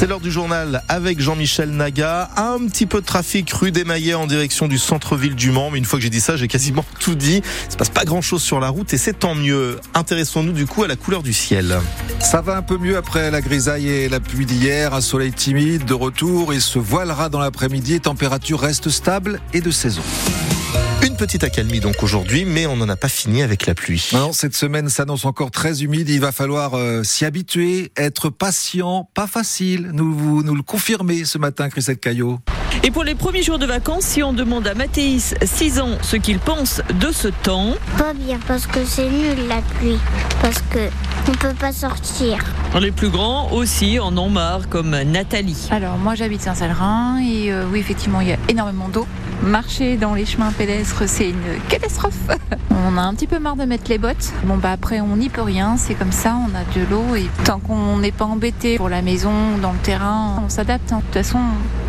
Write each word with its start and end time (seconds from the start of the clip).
C'est 0.00 0.06
l'heure 0.06 0.20
du 0.20 0.30
journal 0.30 0.82
avec 0.88 1.20
Jean-Michel 1.20 1.72
Naga. 1.72 2.30
Un 2.38 2.66
petit 2.68 2.86
peu 2.86 3.02
de 3.02 3.04
trafic 3.04 3.52
rue 3.52 3.70
des 3.70 3.84
Maillets 3.84 4.14
en 4.14 4.26
direction 4.26 4.66
du 4.66 4.78
centre-ville 4.78 5.34
du 5.34 5.50
Mans. 5.50 5.70
Mais 5.70 5.76
une 5.76 5.84
fois 5.84 5.98
que 5.98 6.02
j'ai 6.02 6.08
dit 6.08 6.22
ça, 6.22 6.36
j'ai 6.36 6.48
quasiment 6.48 6.86
tout 7.00 7.14
dit. 7.14 7.42
Il 7.66 7.72
se 7.72 7.76
passe 7.76 7.90
pas 7.90 8.06
grand 8.06 8.22
chose 8.22 8.40
sur 8.40 8.60
la 8.60 8.70
route 8.70 8.94
et 8.94 8.96
c'est 8.96 9.12
tant 9.12 9.34
mieux. 9.34 9.78
Intéressons-nous 9.92 10.52
du 10.52 10.64
coup 10.64 10.84
à 10.84 10.88
la 10.88 10.96
couleur 10.96 11.22
du 11.22 11.34
ciel. 11.34 11.78
Ça 12.18 12.40
va 12.40 12.56
un 12.56 12.62
peu 12.62 12.78
mieux 12.78 12.96
après 12.96 13.30
la 13.30 13.42
grisaille 13.42 13.90
et 13.90 14.08
la 14.08 14.20
pluie 14.20 14.46
d'hier. 14.46 14.94
Un 14.94 15.02
soleil 15.02 15.34
timide 15.34 15.84
de 15.84 15.92
retour. 15.92 16.54
Il 16.54 16.62
se 16.62 16.78
voilera 16.78 17.28
dans 17.28 17.40
l'après-midi. 17.40 18.00
Température 18.00 18.58
reste 18.58 18.88
stable 18.88 19.38
et 19.52 19.60
de 19.60 19.70
saison. 19.70 20.00
Petite 21.20 21.44
accalmie 21.44 21.80
donc 21.80 22.02
aujourd'hui, 22.02 22.46
mais 22.46 22.66
on 22.66 22.76
n'en 22.76 22.88
a 22.88 22.96
pas 22.96 23.10
fini 23.10 23.42
avec 23.42 23.66
la 23.66 23.74
pluie. 23.74 24.08
Non, 24.14 24.32
cette 24.32 24.56
semaine 24.56 24.88
s'annonce 24.88 25.26
encore 25.26 25.50
très 25.50 25.82
humide. 25.82 26.08
Il 26.08 26.18
va 26.18 26.32
falloir 26.32 26.72
euh, 26.72 27.02
s'y 27.02 27.26
habituer, 27.26 27.92
être 27.98 28.30
patient, 28.30 29.06
pas 29.12 29.26
facile. 29.26 29.90
Nous, 29.92 30.14
vous, 30.14 30.42
nous 30.42 30.54
le 30.54 30.62
confirmez 30.62 31.26
ce 31.26 31.36
matin, 31.36 31.68
Chrisette 31.68 32.00
Caillot. 32.00 32.38
Et 32.84 32.90
pour 32.90 33.04
les 33.04 33.14
premiers 33.14 33.42
jours 33.42 33.58
de 33.58 33.66
vacances, 33.66 34.04
si 34.04 34.22
on 34.22 34.32
demande 34.32 34.66
à 34.66 34.72
Mathéis, 34.72 35.34
6 35.42 35.80
ans, 35.80 35.98
ce 36.00 36.16
qu'il 36.16 36.38
pense 36.38 36.80
de 36.98 37.12
ce 37.12 37.28
temps. 37.28 37.74
Pas 37.98 38.14
bien, 38.14 38.40
parce 38.48 38.66
que 38.66 38.82
c'est 38.86 39.10
nul 39.10 39.46
la 39.46 39.60
pluie. 39.60 39.98
Parce 40.40 40.62
que 40.70 40.88
on 41.28 41.32
peut 41.32 41.52
pas 41.52 41.72
sortir. 41.72 42.38
Les 42.80 42.92
plus 42.92 43.10
grands 43.10 43.52
aussi 43.52 43.98
en 43.98 44.16
ont 44.16 44.30
marre, 44.30 44.70
comme 44.70 44.98
Nathalie. 45.02 45.68
Alors, 45.70 45.98
moi 45.98 46.14
j'habite 46.14 46.40
Saint-Salrin 46.40 47.20
et 47.22 47.52
euh, 47.52 47.66
oui, 47.70 47.80
effectivement, 47.80 48.22
il 48.22 48.28
y 48.28 48.32
a 48.32 48.38
énormément 48.48 48.88
d'eau. 48.88 49.06
Marcher 49.42 49.96
dans 49.96 50.14
les 50.14 50.26
chemins 50.26 50.52
pédestres, 50.52 51.04
c'est 51.06 51.30
une 51.30 51.36
catastrophe. 51.68 52.14
On 52.92 52.96
a 52.98 53.02
un 53.02 53.14
petit 53.14 53.26
peu 53.26 53.38
marre 53.38 53.56
de 53.56 53.64
mettre 53.64 53.84
les 53.88 53.98
bottes. 53.98 54.32
Bon, 54.44 54.56
bah 54.56 54.72
après, 54.72 55.00
on 55.00 55.16
n'y 55.16 55.28
peut 55.28 55.42
rien, 55.42 55.76
c'est 55.76 55.94
comme 55.94 56.12
ça, 56.12 56.34
on 56.36 56.54
a 56.56 56.64
de 56.78 56.84
l'eau 56.90 57.14
et 57.14 57.26
tant 57.44 57.58
qu'on 57.60 57.98
n'est 57.98 58.10
pas 58.10 58.24
embêté 58.24 58.76
pour 58.78 58.88
la 58.88 59.02
maison, 59.02 59.30
dans 59.60 59.72
le 59.72 59.78
terrain, 59.78 60.42
on 60.44 60.48
s'adapte. 60.48 60.90
hein. 60.92 60.96
De 60.98 61.02
toute 61.02 61.12
façon, 61.12 61.38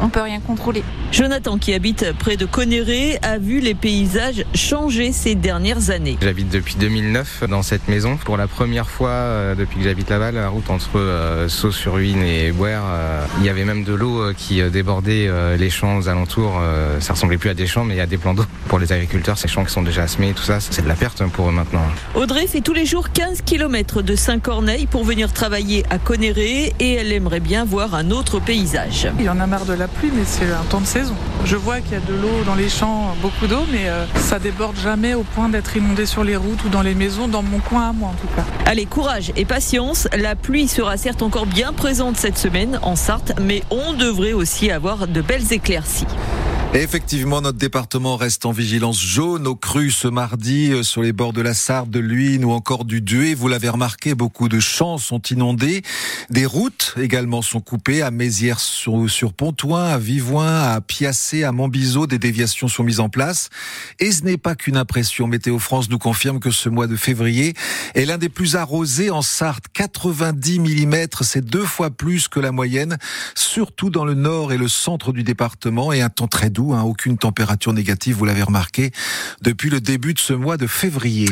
on 0.02 0.10
peut 0.10 0.20
rien 0.22 0.40
contrôler. 0.42 0.84
Jonathan, 1.12 1.58
qui 1.58 1.74
habite 1.74 2.12
près 2.20 2.36
de 2.36 2.46
Conéré, 2.46 3.18
a 3.22 3.38
vu 3.38 3.62
les 3.62 3.74
paysages 3.74 4.44
changer 4.54 5.12
ces 5.14 5.34
dernières 5.36 5.92
années. 5.92 6.18
J'habite 6.22 6.50
depuis 6.50 6.76
2009 6.76 7.46
dans 7.50 7.64
cette 7.64 7.88
maison. 7.88 8.18
Pour 8.18 8.36
la 8.38 8.48
première 8.48 8.90
fois 8.90 9.10
euh, 9.10 9.56
depuis 9.56 9.78
que 9.78 9.84
j'habite 9.86 10.10
là-bas, 10.10 10.32
la 10.32 10.50
route 10.50 10.70
entre 10.70 10.98
euh, 11.00 11.48
Sceaux-sur-Huine 11.48 12.22
et 12.22 12.52
Boer, 12.52 12.80
euh, 12.84 13.26
il 13.40 13.46
y 13.46 13.50
avait 13.50 13.66
même 13.66 13.84
de 13.86 13.94
l'eau 13.94 14.20
euh, 14.22 14.34
qui 14.38 14.62
débordait 14.70 15.28
euh, 15.30 15.56
les 15.58 15.70
champs 15.70 15.98
aux 15.98 16.10
alentours. 16.10 16.60
Euh, 16.62 17.00
ça 17.00 17.14
ressemblait 17.14 17.38
plus 17.42 17.50
à 17.50 17.54
des 17.56 17.66
champs, 17.66 17.84
mais 17.84 17.96
il 17.96 17.98
y 17.98 18.02
a 18.02 18.06
des 18.06 18.20
plans 18.20 18.36
d'eau. 18.36 18.46
Pour 18.68 18.78
les 18.78 18.94
agriculteurs, 18.94 19.38
ces 19.38 19.48
champs 19.48 19.66
qui 19.66 19.74
sont 19.74 19.82
déjà 19.82 20.08
semés, 20.08 20.34
tout 20.34 20.44
ça, 20.44 20.60
c'est 20.60 20.84
de 20.84 20.88
la 20.88 20.94
perte 20.94 21.24
pour 21.30 21.50
eux 21.50 21.52
maintenant. 21.52 21.82
Audrey 22.14 22.46
fait 22.46 22.62
tous 22.62 22.74
les 22.74 22.86
jours 22.86 23.12
15 23.12 23.42
km 23.42 24.04
de 24.04 24.16
Saint-Corneille 24.16 24.86
pour 24.86 25.04
venir 25.04 25.34
travailler 25.34 25.84
à 25.90 25.98
Conéré 25.98 26.72
et 26.80 26.94
elle 26.94 27.12
aimerait 27.12 27.40
bien 27.40 27.66
voir 27.66 27.96
un 27.96 28.12
autre 28.12 28.40
paysage. 28.40 29.08
Il 29.20 29.28
en 29.28 29.40
a 29.40 29.48
marre 29.48 29.66
de 29.66 29.74
la 29.74 29.88
pluie, 29.88 30.12
mais 30.16 30.22
c'est 30.24 30.52
un 30.52 30.64
temps 30.70 30.82
de 30.82 30.86
saison. 30.86 31.16
Je 31.44 31.56
vois 31.56 31.82
qu'il 31.82 31.94
y 31.94 31.96
a 31.96 32.00
de 32.00 32.14
l'eau 32.14 32.44
dans 32.46 32.54
les 32.54 32.70
champs, 32.70 33.16
beaucoup 33.24 33.48
d'eau, 33.48 33.66
mais 33.72 33.90
euh, 33.90 34.06
ça 34.18 34.38
déborde 34.38 34.78
jamais 34.78 35.16
au 35.16 35.24
point 35.24 35.50
d'être 35.50 35.76
inondé 35.76 36.06
sur 36.06 36.24
les 36.24 36.36
routes 36.36 36.64
ou 36.64 36.70
dans 36.70 36.84
les 36.84 36.94
maisons, 36.94 37.28
dans 37.28 37.42
mon 37.42 37.58
coin 37.58 37.90
à 37.90 37.94
moi 37.94 38.10
en 38.10 38.22
tout 38.22 38.34
cas. 38.36 38.46
Allez, 38.68 38.86
courage 38.86 39.34
et 39.36 39.46
patience. 39.46 40.08
La 40.16 40.36
pluie 40.36 40.68
sera 40.68 40.96
certes 40.96 41.24
encore 41.24 41.48
bien 41.48 41.74
présente 41.74 42.18
cette 42.18 42.38
semaine 42.38 42.80
en 42.84 42.96
Sarthe, 42.96 43.34
mais 43.42 43.64
on 43.72 43.94
devrait 43.94 44.34
aussi 44.34 44.70
avoir 44.70 45.08
de 45.08 45.22
belles 45.22 45.52
éclaircies. 45.52 46.06
Effectivement, 46.74 47.42
notre 47.42 47.58
département 47.58 48.16
reste 48.16 48.46
en 48.46 48.54
vigilance 48.54 49.04
jaune 49.04 49.46
aux 49.46 49.58
crues 49.58 49.92
ce 49.92 50.08
mardi 50.08 50.72
euh, 50.72 50.84
sur 50.84 51.02
les 51.02 51.12
bords 51.12 51.34
de 51.34 51.42
la 51.42 51.54
Sarthe, 51.54 51.90
de 51.90 52.00
l'Huine 52.00 52.46
ou 52.46 52.52
encore 52.52 52.86
du 52.86 53.02
Duet. 53.02 53.34
Vous 53.34 53.50
l'avez 53.50 53.68
remarqué, 53.68 54.16
beaucoup 54.16 54.48
de 54.48 54.62
champs 54.62 54.98
sont 54.98 55.22
inondés. 55.24 55.82
Des 56.30 56.46
routes 56.46 56.96
également 56.98 57.42
sont 57.42 57.60
coupées 57.60 58.02
à 58.02 58.10
Mézières 58.10 58.62
sur, 58.62 59.10
sur 59.10 59.34
à 59.76 59.98
Vivoin, 59.98 60.62
à 60.62 60.80
Piacé, 60.80 61.44
à 61.44 61.52
Montbiseau. 61.52 62.08
Des 62.08 62.20
déviations 62.20 62.70
sont 62.70 62.84
mises 62.86 63.02
en 63.02 63.10
place. 63.10 63.50
Et 64.00 64.14
ce 64.14 64.24
n'est 64.24 64.38
pas 64.38 64.56
qu'une 64.56 64.78
impression. 64.78 65.28
Météo 65.28 65.60
France 65.60 65.90
nous 65.90 66.00
confirme 66.00 66.40
que 66.40 66.52
ce 66.52 66.70
mois 66.70 66.88
de 66.88 66.96
février 66.96 67.54
est 67.96 68.06
l'un 68.06 68.18
des 68.18 68.30
plus 68.30 68.56
arrosés 68.56 69.10
en 69.10 69.22
Sarthe. 69.22 69.66
90 69.74 70.60
mm, 70.60 70.96
c'est 71.20 71.44
deux 71.44 71.66
fois 71.66 71.90
plus 71.90 72.30
que 72.30 72.40
la 72.40 72.54
moyenne, 72.54 72.98
surtout 73.36 73.90
dans 73.90 74.06
le 74.06 74.14
nord 74.14 74.54
et 74.54 74.58
le 74.58 74.70
centre 74.70 75.12
du 75.12 75.24
département 75.24 75.92
et 75.92 76.02
un 76.02 76.10
temps 76.10 76.28
très 76.28 76.50
doux, 76.50 76.61
hein, 76.70 76.84
aucune 76.84 77.18
température 77.18 77.74
négative, 77.74 78.16
vous 78.16 78.26
l'avez 78.26 78.44
remarqué, 78.44 78.92
depuis 79.42 79.70
le 79.70 79.82
début 79.82 80.14
de 80.14 80.20
ce 80.20 80.34
mois 80.34 80.58
de 80.58 80.68
février. 80.68 81.30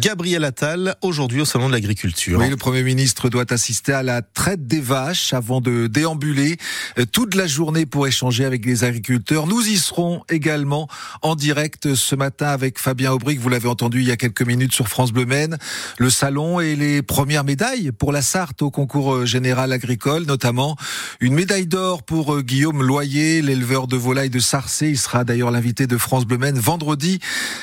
Gabriel 0.00 0.44
Attal, 0.44 0.96
aujourd'hui 1.02 1.40
au 1.40 1.44
Salon 1.44 1.68
de 1.68 1.72
l'Agriculture. 1.72 2.38
Oui, 2.38 2.48
le 2.48 2.56
Premier 2.56 2.82
ministre 2.82 3.28
doit 3.28 3.52
assister 3.52 3.92
à 3.92 4.02
la 4.02 4.22
traite 4.22 4.66
des 4.66 4.80
vaches 4.80 5.32
avant 5.32 5.60
de 5.60 5.86
déambuler 5.86 6.56
euh, 6.98 7.04
toute 7.04 7.34
la 7.34 7.46
journée 7.46 7.86
pour 7.86 8.06
échanger 8.06 8.44
avec 8.44 8.64
les 8.64 8.84
agriculteurs. 8.84 9.46
Nous 9.46 9.66
y 9.68 9.76
serons 9.76 10.22
également 10.28 10.88
en 11.22 11.34
direct 11.34 11.94
ce 11.94 12.14
matin 12.14 12.48
avec 12.48 12.78
Fabien 12.78 13.12
Aubric, 13.12 13.40
vous 13.40 13.48
l'avez 13.48 13.68
entendu 13.68 14.00
il 14.00 14.08
y 14.08 14.12
a 14.12 14.16
quelques 14.16 14.42
minutes 14.42 14.72
sur 14.72 14.88
France 14.88 15.12
Bleu 15.12 15.26
Maine, 15.26 15.58
le 15.98 16.10
salon 16.10 16.60
et 16.60 16.76
les 16.76 17.02
premières 17.02 17.44
médailles 17.44 17.92
pour 17.92 18.12
la 18.12 18.22
Sarthe 18.22 18.62
au 18.62 18.70
concours 18.70 19.14
euh, 19.14 19.26
général 19.26 19.72
agricole, 19.72 20.24
notamment 20.24 20.76
une 21.20 21.34
médaille 21.34 21.66
d'or 21.66 22.02
pour 22.02 22.34
euh, 22.34 22.42
Guillaume 22.42 22.82
Loyer, 22.82 23.42
l'éleveur 23.42 23.86
de 23.86 23.96
volailles 23.96 24.30
de 24.30 24.38
Il 24.80 24.98
sera 24.98 25.24
d'ailleurs 25.24 25.50
l'invité 25.50 25.86
de 25.86 25.96
France 25.96 26.24
Bleu 26.24 26.38
Maine 26.38 26.58
vendredi 26.58 27.18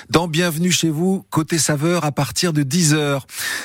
dans 0.09 0.27
Bienvenue 0.27 0.71
chez 0.71 0.89
vous, 0.89 1.25
côté 1.29 1.57
saveur 1.57 2.03
à 2.03 2.11
partir 2.11 2.51
de 2.53 2.63
10h. 2.63 3.21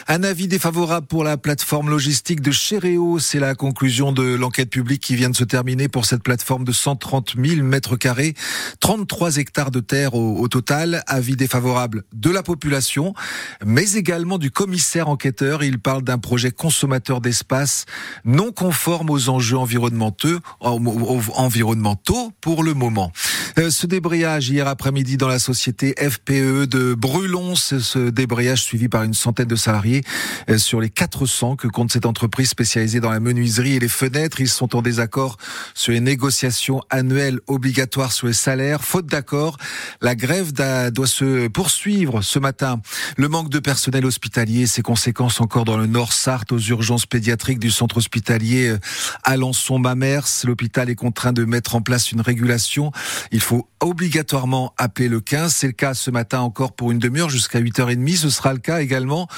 Un 0.07 0.23
avis 0.23 0.47
défavorable 0.47 1.07
pour 1.09 1.25
la 1.25 1.37
plateforme 1.37 1.91
logistique 1.91 2.41
de 2.41 2.53
Chéréo. 2.53 3.19
C'est 3.19 3.41
la 3.41 3.55
conclusion 3.55 4.13
de 4.13 4.23
l'enquête 4.23 4.71
publique 4.71 5.03
qui 5.03 5.17
vient 5.17 5.29
de 5.29 5.37
se 5.37 5.43
terminer 5.45 5.89
pour 5.89 6.05
cette 6.05 6.23
plateforme 6.23 6.65
de 6.65 6.73
130 6.73 7.35
000 7.37 7.63
mètres 7.63 7.97
carrés, 7.97 8.35
33 8.81 9.39
hectares 9.39 9.73
de 9.73 9.81
terre 9.81 10.15
au, 10.15 10.47
total. 10.49 11.03
Avis 11.07 11.37
défavorable 11.37 12.05
de 12.13 12.31
la 12.31 12.43
population, 12.43 13.13
mais 13.65 13.93
également 13.95 14.39
du 14.39 14.51
commissaire 14.51 15.09
enquêteur. 15.09 15.65
Il 15.65 15.81
parle 15.81 16.03
d'un 16.03 16.19
projet 16.19 16.53
consommateur 16.53 17.21
d'espace 17.21 17.87
non 18.25 18.53
conforme 18.53 19.11
aux 19.11 19.29
enjeux 19.29 19.59
environnementaux 19.59 20.41
pour 22.41 22.63
le 22.63 22.75
moment. 22.75 23.11
Euh, 23.59 23.71
ce 23.71 23.87
débrayage 23.87 24.49
hier 24.49 24.67
après-midi 24.67 25.17
dans 25.17 25.29
la 25.29 25.39
société 25.39 25.95
FPE 25.99 26.67
de 26.67 26.95
Brulon, 26.95 27.55
ce, 27.55 28.11
débrayage 28.11 28.63
suivi 28.63 28.89
par 28.89 29.03
une 29.03 29.15
centaine 29.15 29.49
de 29.49 29.57
salariés 29.57 30.03
euh, 30.49 30.59
sur 30.59 30.81
les 30.81 30.91
400 30.91 31.57
que 31.57 31.69
compte 31.69 31.93
cette 31.93 32.07
entreprise 32.07 32.49
spécialisée 32.49 33.01
dans 33.01 33.11
la 33.11 33.21
menuiserie 33.21 33.77
et 33.77 33.79
les 33.79 33.89
fenêtres. 33.89 34.41
Ils 34.41 34.49
sont 34.49 34.75
en 34.77 34.83
désaccord 34.83 35.37
sur 35.75 35.93
les 35.93 36.01
négociations 36.01 36.81
annuelles 36.91 37.41
obligatoires 37.47 38.13
sur 38.13 38.27
les 38.27 38.33
salaires. 38.33 38.83
Faute 38.83 39.07
d'accord, 39.07 39.57
la 40.01 40.15
grève 40.15 40.53
doit 40.53 41.07
se 41.07 41.49
poursuivre 41.49 42.23
ce 42.23 42.39
matin. 42.39 42.81
Le 43.17 43.29
manque 43.29 43.51
de 43.51 43.59
personnel 43.59 44.07
hospitalier, 44.07 44.67
ses 44.67 44.83
conséquences 44.83 45.41
encore 45.41 45.65
dans 45.65 45.77
le 45.77 45.87
Nord 45.87 46.13
Sarthe 46.13 46.53
aux 46.53 46.59
urgences 46.59 47.07
pédiatriques 47.07 47.59
du 47.59 47.71
centre 47.71 47.99
hospitalier 47.99 48.69
euh, 48.69 48.79
Alençon-Mamers. 49.25 50.45
L'hôpital 50.45 50.91
est 50.91 50.95
contraint 50.95 51.33
de 51.33 51.45
mettre 51.45 51.75
en 51.75 51.83
place 51.83 52.13
une 52.13 52.21
régulation. 52.21 52.93
Il 53.31 53.41
faut 53.41 53.69
obligatoirement 53.81 54.75
appeler 54.79 55.09
le 55.09 55.21
15. 55.21 55.55
C'est 55.55 55.67
le 55.69 55.73
cas 55.73 55.95
ce 55.95 56.11
matin 56.11 56.41
encore 56.41 56.73
pour 56.73 56.91
une 56.91 56.99
demi-heure 56.99 57.31
jusqu'à 57.31 57.61
8h30. 57.61 58.17
Ce 58.17 58.31
sera 58.31 58.53
le 58.53 58.59
cas 58.59 58.81
également 58.81 59.29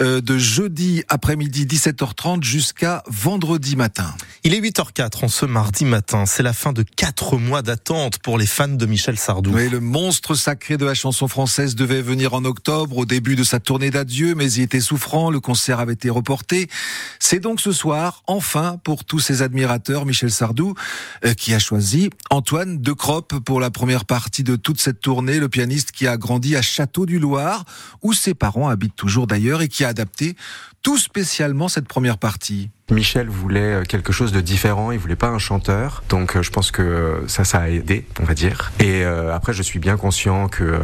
euh, 0.00 0.20
de 0.20 0.38
jeudi 0.38 1.02
après-midi 1.08 1.66
17h30 1.66 2.42
jusqu'à 2.42 3.02
vendredi 3.06 3.76
matin. 3.76 4.14
Il 4.44 4.54
est 4.54 4.60
8h04 4.60 5.24
en 5.24 5.28
ce 5.28 5.46
mardi 5.46 5.84
matin. 5.84 6.26
C'est 6.26 6.42
la 6.42 6.52
fin 6.52 6.72
de 6.72 6.82
quatre 6.82 7.36
mois 7.36 7.62
d'attente 7.62 8.18
pour 8.18 8.38
les 8.38 8.46
fans 8.46 8.68
de 8.68 8.86
Michel 8.86 9.18
Sardou. 9.18 9.52
Oui, 9.52 9.68
le 9.68 9.80
monstre 9.80 10.34
sacré 10.34 10.76
de 10.76 10.84
la 10.84 10.94
chanson 10.94 11.28
française 11.28 11.74
devait 11.74 12.02
venir 12.02 12.34
en 12.34 12.44
octobre 12.44 12.98
au 12.98 13.06
début 13.06 13.36
de 13.36 13.44
sa 13.44 13.60
tournée 13.60 13.90
d'adieu, 13.90 14.34
mais 14.34 14.50
il 14.52 14.62
était 14.62 14.80
souffrant. 14.80 15.30
Le 15.30 15.40
concert 15.40 15.80
avait 15.80 15.94
été 15.94 16.10
reporté. 16.10 16.68
C'est 17.18 17.40
donc 17.40 17.60
ce 17.60 17.72
soir, 17.72 18.22
enfin, 18.26 18.78
pour 18.84 19.04
tous 19.04 19.20
ses 19.20 19.42
admirateurs, 19.42 20.06
Michel 20.06 20.30
Sardou, 20.30 20.74
euh, 21.24 21.34
qui 21.34 21.54
a 21.54 21.58
choisi 21.58 22.10
Antoine 22.30 22.80
de 22.80 22.92
Croppe 22.92 23.33
pour 23.40 23.60
la 23.60 23.70
première 23.70 24.04
partie 24.04 24.42
de 24.42 24.56
toute 24.56 24.80
cette 24.80 25.00
tournée, 25.00 25.38
le 25.38 25.48
pianiste 25.48 25.92
qui 25.92 26.06
a 26.06 26.16
grandi 26.16 26.56
à 26.56 26.62
Château 26.62 27.06
du 27.06 27.18
Loir, 27.18 27.64
où 28.02 28.12
ses 28.12 28.34
parents 28.34 28.68
habitent 28.68 28.96
toujours 28.96 29.26
d'ailleurs 29.26 29.62
et 29.62 29.68
qui 29.68 29.84
a 29.84 29.88
adapté 29.88 30.36
tout 30.84 30.98
spécialement 30.98 31.66
cette 31.66 31.88
première 31.88 32.18
partie. 32.18 32.70
Michel 32.90 33.28
voulait 33.28 33.82
quelque 33.88 34.12
chose 34.12 34.30
de 34.30 34.42
différent, 34.42 34.92
il 34.92 34.98
voulait 34.98 35.16
pas 35.16 35.28
un 35.28 35.38
chanteur, 35.38 36.02
donc 36.10 36.38
je 36.38 36.50
pense 36.50 36.70
que 36.70 37.22
ça, 37.28 37.42
ça 37.42 37.60
a 37.60 37.68
aidé, 37.70 38.04
on 38.20 38.24
va 38.24 38.34
dire. 38.34 38.72
Et 38.78 39.02
euh, 39.04 39.34
après, 39.34 39.54
je 39.54 39.62
suis 39.62 39.78
bien 39.78 39.96
conscient 39.96 40.48
que 40.48 40.64
euh, 40.64 40.78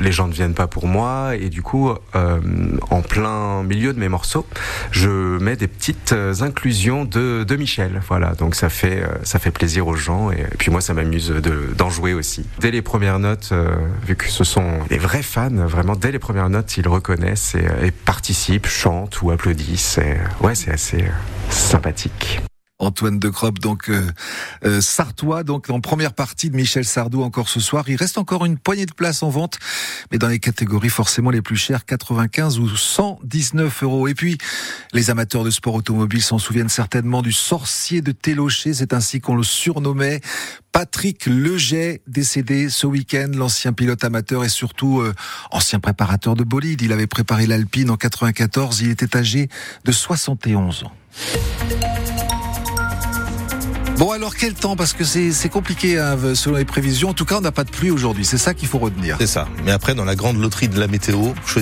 les 0.00 0.10
gens 0.10 0.26
ne 0.26 0.32
viennent 0.32 0.54
pas 0.54 0.66
pour 0.66 0.88
moi, 0.88 1.36
et 1.36 1.50
du 1.50 1.62
coup, 1.62 1.90
euh, 2.16 2.40
en 2.90 3.02
plein 3.02 3.62
milieu 3.62 3.92
de 3.92 4.00
mes 4.00 4.08
morceaux, 4.08 4.44
je 4.90 5.38
mets 5.38 5.54
des 5.54 5.68
petites 5.68 6.12
inclusions 6.40 7.04
de, 7.04 7.44
de 7.44 7.56
Michel. 7.56 8.02
Voilà, 8.08 8.34
donc 8.34 8.56
ça 8.56 8.68
fait 8.68 9.04
ça 9.22 9.38
fait 9.38 9.52
plaisir 9.52 9.86
aux 9.86 9.94
gens, 9.94 10.32
et, 10.32 10.44
puis 10.58 10.72
moi, 10.72 10.80
ça 10.80 10.92
m'amuse 10.92 11.28
de, 11.28 11.72
d'en 11.78 11.88
jouer 11.88 12.14
aussi. 12.14 12.44
Dès 12.58 12.72
les 12.72 12.82
premières 12.82 13.20
notes, 13.20 13.52
vu 14.04 14.16
que 14.16 14.28
ce 14.28 14.42
sont 14.42 14.80
des 14.88 14.98
vrais 14.98 15.22
fans, 15.22 15.50
vraiment 15.50 15.94
dès 15.94 16.10
les 16.10 16.18
premières 16.18 16.50
notes, 16.50 16.76
ils 16.76 16.88
reconnaissent 16.88 17.54
et, 17.54 17.86
et 17.86 17.90
participent, 17.92 18.66
chantent 18.66 19.22
ou 19.22 19.30
applaudissent. 19.30 19.43
Et, 19.52 20.00
ouais, 20.40 20.54
c'est 20.54 20.70
assez 20.70 21.04
sympathique. 21.50 22.40
Antoine 22.80 23.20
de 23.20 23.28
Cropp, 23.28 23.60
donc 23.60 23.88
euh, 23.88 24.04
euh, 24.64 24.80
Sartois, 24.80 25.44
donc 25.44 25.70
en 25.70 25.80
première 25.80 26.12
partie 26.12 26.50
de 26.50 26.56
Michel 26.56 26.84
Sardou 26.84 27.22
encore 27.22 27.48
ce 27.48 27.60
soir. 27.60 27.84
Il 27.88 27.94
reste 27.94 28.18
encore 28.18 28.44
une 28.44 28.58
poignée 28.58 28.84
de 28.84 28.92
places 28.92 29.22
en 29.22 29.30
vente, 29.30 29.60
mais 30.10 30.18
dans 30.18 30.26
les 30.26 30.40
catégories 30.40 30.88
forcément 30.88 31.30
les 31.30 31.40
plus 31.40 31.56
chères, 31.56 31.84
95 31.84 32.58
ou 32.58 32.68
119 32.68 33.84
euros. 33.84 34.08
Et 34.08 34.14
puis, 34.14 34.38
les 34.92 35.08
amateurs 35.10 35.44
de 35.44 35.50
sport 35.50 35.74
automobile 35.74 36.20
s'en 36.20 36.38
souviennent 36.38 36.68
certainement 36.68 37.22
du 37.22 37.30
sorcier 37.32 38.02
de 38.02 38.10
Télocher, 38.10 38.74
c'est 38.74 38.92
ainsi 38.92 39.20
qu'on 39.20 39.36
le 39.36 39.44
surnommait. 39.44 40.20
Patrick 40.72 41.26
Leget, 41.26 42.02
décédé 42.08 42.68
ce 42.70 42.88
week-end, 42.88 43.30
l'ancien 43.32 43.72
pilote 43.72 44.02
amateur 44.02 44.44
et 44.44 44.48
surtout 44.48 45.00
euh, 45.00 45.14
ancien 45.52 45.78
préparateur 45.78 46.34
de 46.34 46.42
bolide. 46.42 46.82
Il 46.82 46.92
avait 46.92 47.06
préparé 47.06 47.46
l'Alpine 47.46 47.90
en 47.90 47.96
94, 47.96 48.80
il 48.80 48.90
était 48.90 49.16
âgé 49.16 49.48
de 49.84 49.92
71 49.92 50.82
ans. 50.82 50.92
Bon 53.96 54.10
alors 54.10 54.34
quel 54.34 54.54
temps? 54.54 54.74
Parce 54.74 54.92
que 54.92 55.04
c'est 55.04 55.48
compliqué 55.48 55.98
hein, 55.98 56.16
selon 56.34 56.56
les 56.56 56.64
prévisions. 56.64 57.10
En 57.10 57.14
tout 57.14 57.24
cas, 57.24 57.36
on 57.38 57.40
n'a 57.40 57.52
pas 57.52 57.62
de 57.62 57.70
pluie 57.70 57.92
aujourd'hui. 57.92 58.24
C'est 58.24 58.38
ça 58.38 58.52
qu'il 58.52 58.66
faut 58.66 58.78
retenir. 58.78 59.16
C'est 59.20 59.26
ça. 59.26 59.46
Mais 59.64 59.70
après, 59.70 59.94
dans 59.94 60.04
la 60.04 60.16
grande 60.16 60.40
loterie 60.40 60.68
de 60.68 60.78
la 60.80 60.88
météo, 60.88 61.32